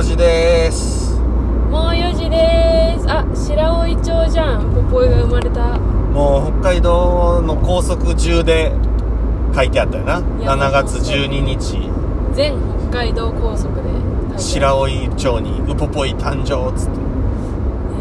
[0.00, 1.20] 4時です。
[1.70, 3.06] もう4時です。
[3.06, 4.72] あ白老町じゃん。
[4.74, 5.78] ポポイが生まれた。
[5.78, 8.72] もう北海道の高速中で
[9.54, 10.20] 書いてあったよな。
[10.40, 11.90] いや7月12日。
[12.34, 12.54] 全
[12.90, 13.82] 北海道高速で。
[14.38, 16.96] 白老町にウポポイ誕生っつって。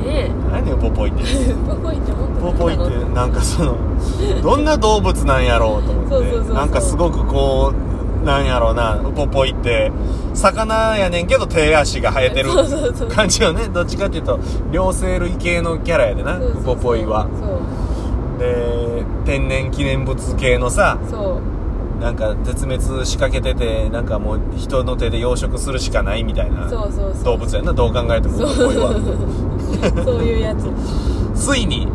[0.09, 1.21] ね何ウポポイって？
[1.27, 3.75] えポポイってウポポイってなんかその
[4.41, 6.09] どんな動物なんやろうと思って。
[6.15, 6.55] そうそうそうそう。
[6.55, 7.88] なんかすごくこう
[8.23, 9.91] なんやろうなウポポイって
[10.33, 12.49] 魚やねんけど手足が生えてる
[13.09, 13.67] 感じよね。
[13.69, 14.39] どっちかっていうと
[14.71, 17.27] 両生類系のキャラやでなウポポイは。
[18.37, 20.97] で天然記念物系のさ
[21.99, 28.47] なんか絶滅しかけててなんかもう人の手で養殖するしかないみたいな動物やなどう考えてもウそう。
[28.79, 30.03] は。
[30.05, 30.69] そういうやつ。
[31.35, 31.87] ついに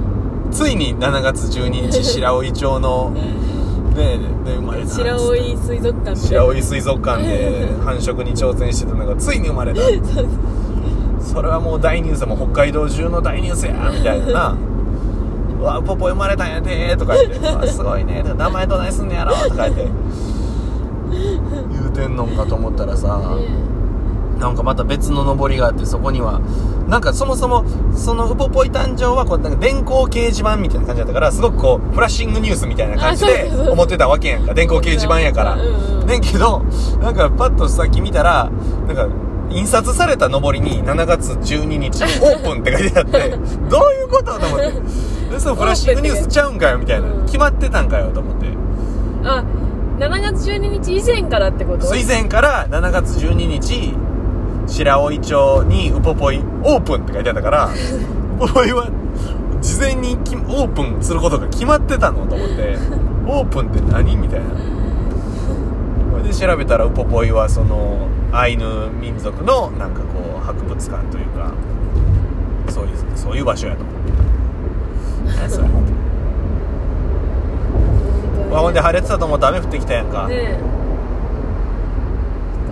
[0.51, 3.12] ついに7月12日白老町の
[3.95, 6.26] ねで生まれた白老水族館で。
[6.26, 9.80] 白老水族館で繁殖に挑戦してたのがついに生まれた。
[11.20, 14.26] それはもう大ニュースもう北海道中の大ニュースやみたいな。
[14.54, 14.56] な
[15.60, 19.88] 「うわポポ生まれたんやで」とか言って「うわすごいね」とか「名前どないすんねやろ」とか言って。
[21.15, 23.74] 言うてんのんかと思ったらさね
[24.38, 26.40] なんかまた別の上りがあってそこには
[26.88, 27.65] なんかそもそも
[27.96, 34.52] そのウポポイ誕生はこうなんか電光掲示板みたいな感じだったからすごくこうフラッシングニュースみたいな感じで思ってたわけやんか。
[34.55, 35.57] 電光掲示板やから。
[35.57, 36.60] ねんけど
[37.01, 38.51] なんかパッとさっき見たら
[38.87, 39.09] なんか
[39.51, 43.30] 印刷された上りに7月12日オープンって書いてあって
[43.71, 44.73] どういうことと思って。
[45.30, 47.09] でそのフラッシングニュースちゃうんかよみたいな。
[47.09, 47.24] うん。
[47.27, 48.46] 決まってたんかよと思って。
[49.24, 49.43] あ
[49.99, 51.87] 7月12日以前からってこと？
[51.95, 53.95] 水前から7月12日
[54.66, 57.68] 白老町にウポポイオープンって書いてあったから
[58.37, 58.88] ウポポイは
[59.60, 62.76] 事前にきオープンすることが決まってたのと思って
[63.26, 64.47] オープンって何みたいな。
[66.12, 68.65] それで調べたらウポポイはそのアイヌ
[69.00, 71.53] 民族のなんかこう博物館というか
[72.69, 75.41] そういうそういう場所やと思って。
[75.41, 75.69] 何それ。
[78.55, 80.59] わほんで晴れてたと思ったら雨降ってきたやんか、ねえ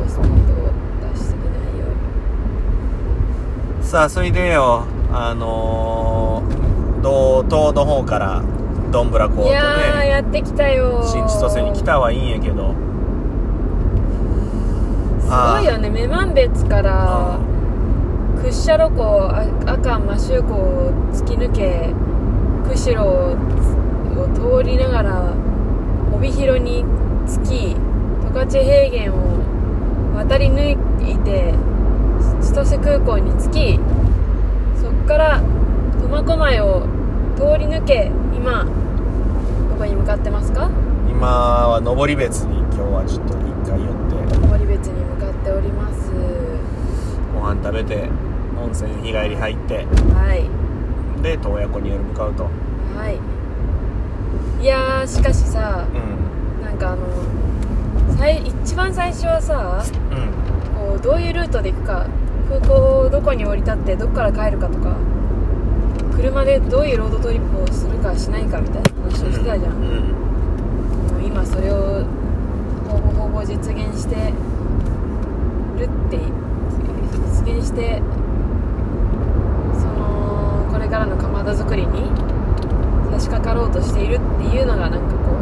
[0.08, 0.70] スピードを
[1.10, 4.86] 出しすぎないようにさあそれでよ。
[5.12, 8.42] あのー、道東の方から
[8.90, 11.02] どんぶらコートいやってきたよ。
[11.04, 12.72] 新千歳に来たはいいんやけど。
[15.20, 17.38] すごいよね女満別から
[18.42, 21.92] 屈斜路湖あ阿寒摩周湖を突き抜け
[22.70, 25.34] 釧路を通りながら
[26.14, 26.82] 帯広に
[27.26, 31.52] 着き十勝平原を渡り抜いて
[32.42, 33.80] 千歳空港に着き
[34.80, 35.40] そこから
[36.00, 36.82] 苫小牧を
[37.82, 38.64] 通り抜け今
[39.68, 40.70] どこに向かってますか？
[41.08, 41.26] 今
[41.68, 43.90] は登別に今日はちょっと一回寄っ
[44.30, 44.38] て。
[44.46, 46.10] 森別に向かっております。
[47.34, 48.08] ご飯食べて
[48.62, 49.86] 温泉日帰り入って。
[50.14, 51.22] はい。
[51.22, 52.44] で洞爺湖に夜向かうと。
[52.44, 52.50] は
[53.10, 53.18] い。
[54.62, 56.64] いやーしかしさうん。
[56.64, 57.06] なんかあの
[58.16, 60.30] 最一番最初はさうん。
[60.88, 62.06] こうどういうルートで行くか
[62.48, 64.96] 空港どこに降り立ってどこから帰るかとか
[66.16, 69.80] 車でどういうロードトリップをするかしないかみたいな話をしてたじゃん、うん。
[71.10, 72.04] もう今それを
[72.88, 74.14] ほぼほぼ実現して
[75.78, 76.18] るって
[77.44, 78.00] 実現して
[79.80, 82.10] そのこれからのかまど作りに
[83.10, 85.32] 差し掛かろうとしているっていうのがなんかこ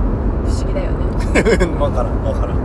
[0.44, 0.98] う不思議だよね。
[1.78, 2.56] 分からん分からん。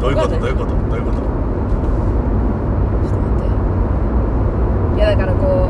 [0.00, 0.70] どういうことどういうこと？
[0.70, 5.68] どういうこと待っていやだからこ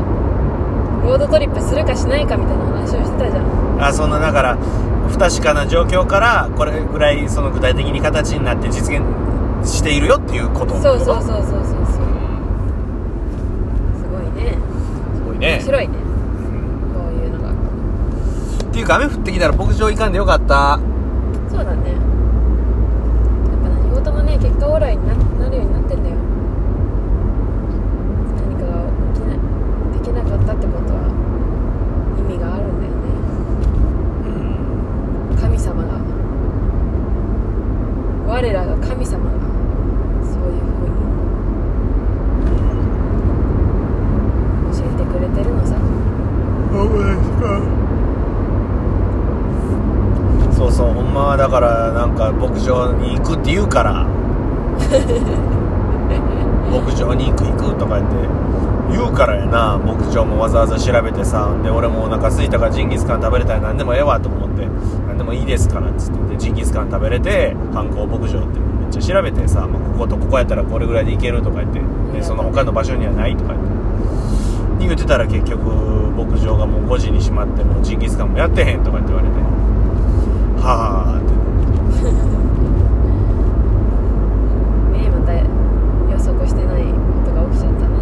[1.03, 3.83] うロードトリップするかしないかみたいな話をしてたじゃん。
[3.83, 4.57] あそのだから
[5.09, 9.03] 不確かな状況からこれぐらいその具体的に形になって実現
[9.67, 10.73] しているよっていうこと。
[10.81, 11.43] そうそううそうそうそう。
[11.43, 11.63] そう
[13.97, 14.57] すごいね。
[14.57, 14.61] 面
[15.15, 15.59] すごいね。
[15.63, 15.93] 白いね。
[15.95, 16.03] うん。
[16.93, 17.51] こういうのが。
[17.51, 17.53] っ
[18.71, 20.79] ていうか雨降ってきたら牧場行かんでよかった。
[21.49, 21.91] そうだね。
[21.91, 21.97] や
[23.57, 26.15] っぱ何事もね結果オーライにななるようになってんだよ
[28.35, 28.71] 何かが
[29.13, 29.35] 起きな
[29.93, 30.99] できなかったってことは
[32.19, 32.97] 意味があるんだよね
[35.31, 35.93] うん神様が
[38.27, 39.31] 我らが神様が
[40.25, 40.95] そういう風に
[44.73, 45.75] 教えてくれてるのさ
[50.55, 50.71] そう
[51.37, 54.05] だからなんか牧場に行くって言うから。
[56.71, 58.15] 牧場に行く行くとか言って。
[58.91, 59.77] 言うからやな。
[59.83, 61.49] 牧場もわざわざ調べてさ。
[61.63, 64.67] で俺もお腹空いたからジンギスカン食べれたら何でもええわと思って。
[65.07, 66.19] 何でもいいですからっつって。
[66.31, 71.81] でジンギスカン食べれて観光牧場ってめめっちゃ調べてさ、まあ、こことここやったらこれぐらいで行けるとか言って。
[72.13, 73.63] でその他の場所にはないとか言っ
[74.79, 74.85] て。
[74.85, 75.69] 逃げてたら結局
[76.15, 79.35] 牧場がもう5時に閉まってもうジンギスカンもやってへんとかって言われて。
[80.65, 81.31] はあって
[84.97, 86.91] ねまた予測してないこ
[87.23, 87.93] とが起きちゃったね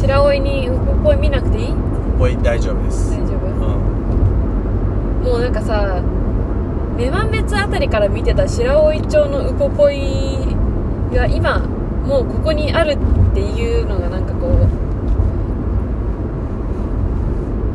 [0.00, 1.74] 白老にウポポイ見なくていい？
[2.18, 3.10] これ大丈夫です。
[3.12, 3.46] 大丈夫？
[3.46, 3.48] う
[5.22, 5.24] ん。
[5.24, 6.02] もうなんかさ
[6.96, 10.38] 女満別あたりから見てた白老町のウポポイ
[11.14, 11.58] が今
[12.06, 12.98] もうここにあるっ
[13.34, 14.52] ていうのがなんかこう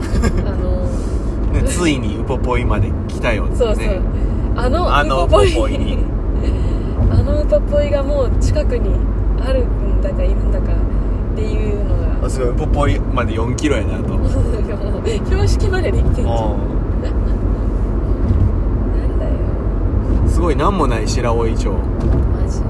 [0.48, 0.86] あの
[1.54, 3.58] ね、ついにウポポイまで来たよってね。
[3.58, 3.86] そうそう。
[4.56, 5.52] あのあのウポポイ。
[5.52, 5.98] ウポポイに。
[7.12, 8.90] あのウポポイがもう近くに
[9.48, 10.66] あるんだかいるんだか
[11.34, 12.50] っていうのがあすごい。
[12.50, 14.18] ウポポイまで4キロやなと。
[15.26, 16.28] 標識までできてんじゃん。
[16.28, 16.40] なん
[19.20, 19.32] だよ。
[20.24, 21.70] うんすごい何もない白老町。
[21.70, 21.78] うん。
[21.78, 22.62] マジ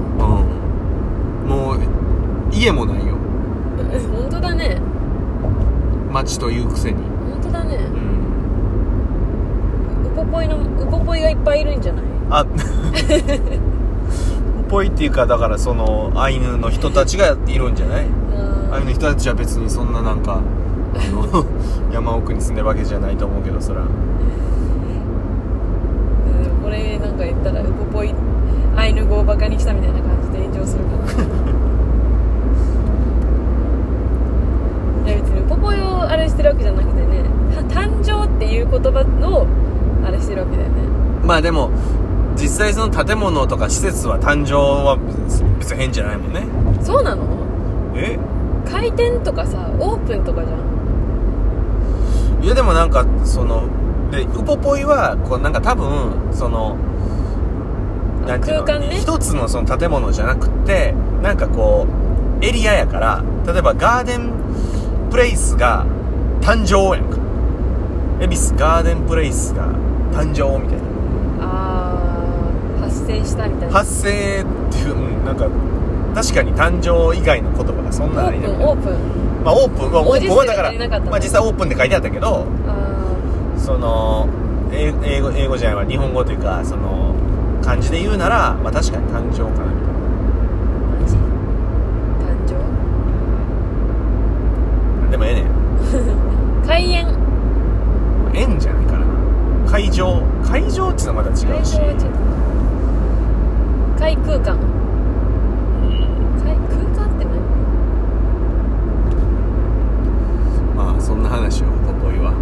[1.48, 1.78] もう
[2.52, 3.14] 家もないよ。
[4.14, 4.76] 本当だね。
[6.12, 6.96] 町というくせに。
[7.30, 7.78] 本当だね。
[10.16, 10.22] うん。
[10.22, 10.60] ウポポイのウ
[10.90, 12.04] ポポイがいっぱいいるんじゃない？
[12.30, 12.42] あ。
[12.42, 12.46] ウ
[14.64, 18.06] ポポイっていうかだからそのアイヌの人たちがいるんじゃない？
[18.76, 20.40] アイヌの人たちは別にそんななんか
[20.94, 21.44] あの
[21.92, 23.80] 山奥に住んでるわけじゃないと思うけどそら。
[23.82, 23.88] うん
[26.62, 28.12] これなんか言ったらウポポイ
[28.76, 31.02] アイヌ語をバカにしたみたいな感じで炎上するかな。
[35.10, 37.22] いや別にウポポイをあれしてるわけじゃなくてね
[37.54, 39.46] た誕生っていう言葉を
[40.06, 40.74] あれしてるわけだよね。
[41.24, 41.70] まあでも
[42.36, 44.98] 実際その建物とか施設は誕生は
[45.58, 46.46] 別に変じゃないもんね。
[46.82, 47.22] そうなの？
[47.94, 48.18] え？
[48.90, 52.44] 開店とかさオープンとかじゃん。
[52.44, 53.64] いやでもなんかその
[54.10, 56.76] でウポポイはこうなんか多分その
[58.26, 58.96] なんていうの空間ね。
[58.96, 61.86] 一つのその建物じゃなくってなんかこ
[62.40, 64.30] うエリアやから例えばガーデン
[65.10, 65.84] プレイスが
[66.40, 67.16] 誕生やんか。
[68.18, 69.66] 恵比寿ガーデンプレイスが
[70.12, 70.84] 誕生みたいな。
[71.40, 73.74] あー発生したみたいな。
[73.74, 75.48] 発生っていううんなんか
[76.16, 78.94] 確かに誕生以外の言葉がそんオなないねープンオープン。
[79.44, 80.72] まあオープンはオープンはだから
[81.10, 84.26] まあ実際オープンって書いてあったけどあその
[84.72, 87.14] 英英語英語じゃないわ日本語というかその
[87.62, 91.14] 漢字で言うならまあ確かに誕生かなみたいなーマジ
[92.24, 92.34] 誕
[95.04, 97.06] 生でもええねん開園
[98.34, 99.06] 縁じゃないかな
[99.70, 102.18] 会場会場っていうのはまた違うし開場はちょっと
[104.00, 104.58] 開空間
[106.42, 107.40] 開空間って何
[110.76, 112.32] まあそんな話をポポイは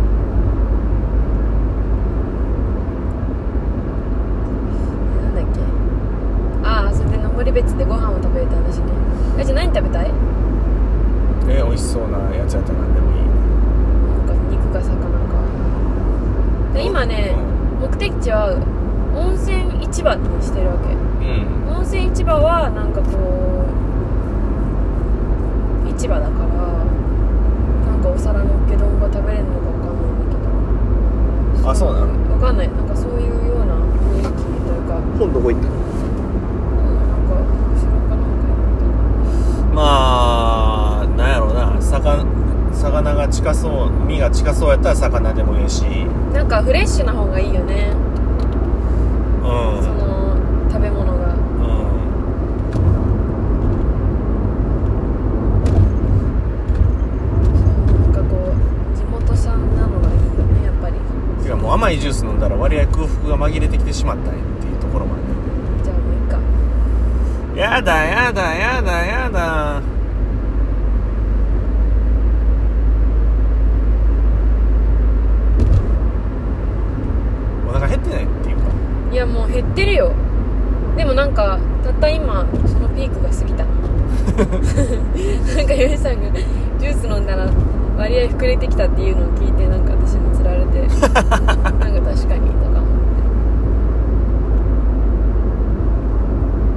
[5.22, 5.60] なんだっけ
[6.66, 8.84] ああそれで登別でご飯を食べるって話ね。
[9.38, 10.10] えじゃあ何食べたい？
[11.48, 13.22] え美味しそうなやつやったら何でもいい。
[14.10, 15.38] なんか肉か魚か。
[16.74, 17.36] で今ね
[17.80, 18.56] 目的地は
[19.14, 20.92] 温泉市場にしてるわけ。
[20.92, 20.98] う
[21.70, 21.78] ん。
[21.78, 23.08] 温泉市場はなんかこ
[25.86, 26.46] う市場だから
[27.86, 31.70] なんかお皿のっけ丼が食べれるのかわかんないんだけど。
[31.70, 32.10] あそうなの？
[32.34, 32.68] わかんない。
[32.68, 34.98] なんかそういうような雰囲気というか。
[35.18, 35.78] 本どこ行ったうん
[36.98, 38.58] なんか後ろかなんかやっ
[39.74, 41.76] まあなんやろうな。
[41.82, 42.24] 魚
[42.72, 45.82] 魚が近そう身が近そうやったら魚でもいいし。
[46.32, 47.92] なんかフレッシュな方がいいよね。
[49.42, 50.36] その
[50.70, 51.34] 食べ物が。
[51.34, 51.36] うん
[58.02, 60.96] なんかこう地元産なのがいいよねやっぱり。
[61.42, 65.22] てかもう甘いジュース飲んだら割合空腹が紛れてきてしまったんやっていうところもある。
[65.84, 66.38] じゃあもういいか。
[67.60, 69.80] やだやだやだやだ
[77.68, 78.64] お腹減ってないっていうか
[79.12, 80.12] いやもう減ってるよ。
[80.96, 83.64] でもなんかたった今そのピークが過ぎた。
[85.56, 86.30] なんかヨシさんが
[86.78, 87.48] ジュース飲んだら
[87.98, 91.40] 割合膨れてきたっていうのを聞いてなんか私もつられて なんか確かに
[91.82, 92.34] とか思って。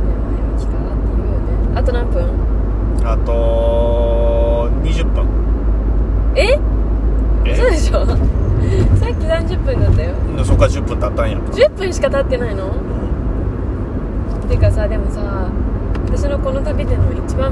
[0.08, 1.46] いや前向きかなっていうよね。
[1.76, 2.24] あと何分？
[3.06, 5.26] あと20分。
[6.36, 6.60] え？
[7.46, 7.56] え？
[7.56, 8.06] そうでしょ？
[8.08, 10.10] さっき30分だったよ。
[10.44, 11.38] そっから10分経ったんや。
[11.38, 12.74] んか10分しか経ってないの
[14.50, 15.50] てかさでもさ
[16.78, 17.52] 私のこの一番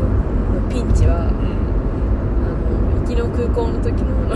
[0.54, 4.30] のピンチはあの行きの空港の時の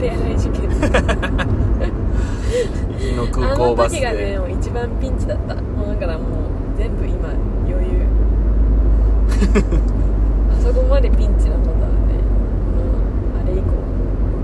[0.00, 0.70] 手洗い事件。
[0.70, 0.80] 行
[2.96, 6.48] きの空港バスあの時がねでもう一番ピンチだったもうだからもう
[6.78, 7.28] 全部今
[7.68, 8.08] 余裕。
[10.48, 11.76] あそこまでピンチなことは
[12.08, 12.16] ね。
[12.72, 13.68] もうあれ以降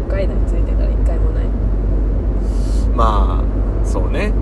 [0.07, 1.45] 北海道に着いてから一回もない。
[2.95, 3.45] まあ
[3.87, 4.35] そうね。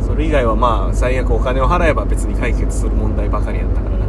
[0.00, 4.02] それ以外はまあ最悪お金を払えば別に解決する問題ばかりやったからな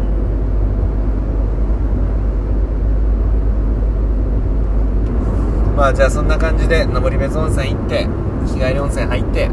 [5.76, 8.08] まあじゃあそんな感じで登別温泉行って
[8.46, 9.50] 日帰り温泉入って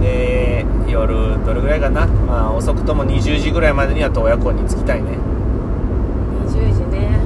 [0.00, 2.06] で夜どれぐらいかな？
[2.06, 5.18] まあ遅くとも20時ぐらいまでには洞爺湖に着きたいね。
[6.46, 7.18] 20時ね。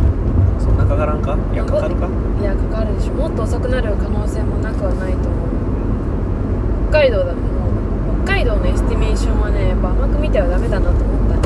[0.59, 1.37] そんなかからんか？
[1.52, 2.09] いやかかるか？
[2.40, 3.14] いやかかるでしょ。
[3.14, 5.49] もっと遅くなる可能性もなくはないと思う。
[6.90, 7.45] 北海道だもん。
[8.25, 11.43] 北海道の estimation はねやっぱ甘く見てはダメだなと思ったね。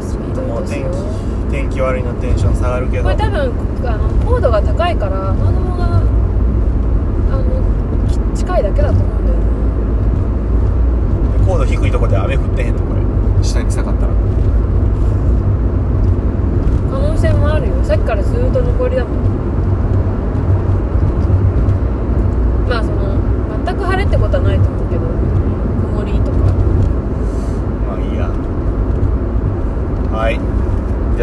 [0.00, 1.19] スピードもう天落とすよ気
[1.50, 3.02] 天気悪いのテンション下がるけど。
[3.04, 3.40] これ多分
[3.84, 4.19] あの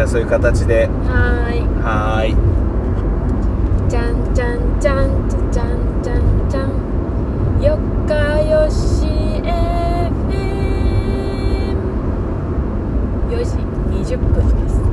[0.08, 0.88] そういう形で。
[1.04, 1.60] はい。
[1.84, 2.34] はい。
[3.90, 6.68] じゃんじゃんじゃんじゃんじゃんじゃん。
[7.62, 7.76] よ
[8.08, 9.04] かよし
[13.28, 14.34] FM4 時20分
[14.64, 14.87] です。